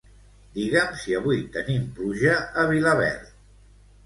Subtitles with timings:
[0.53, 3.31] Digue'm si avui tenim pluja a Vilaverd.